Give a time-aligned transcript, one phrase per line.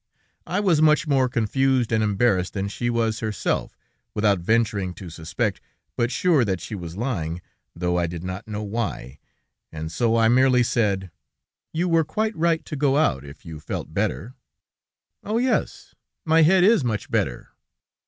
[0.47, 3.77] I was much more confused and embarrassed than she was herself,
[4.15, 5.61] without venturing to suspect,
[5.95, 7.39] but sure that she was lying,
[7.75, 9.19] though I did not know why,
[9.71, 11.11] and so I merely said:
[11.71, 14.33] "'You were quite right to go out, if you felt better.'
[15.23, 15.37] "'Oh!
[15.37, 15.93] yes;
[16.25, 17.49] my head is much better.'